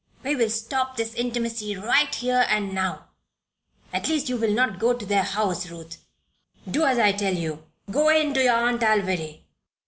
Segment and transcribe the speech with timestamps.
[0.23, 3.09] We will stop this intimacy right here and now.
[3.93, 6.03] At least, you will not go to their house, Ruth.
[6.67, 9.43] Do as I tell you go in to your Aunt Alviry."